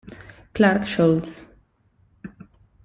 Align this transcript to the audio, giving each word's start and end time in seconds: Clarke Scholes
Clarke 0.55 0.87
Scholes 0.89 1.45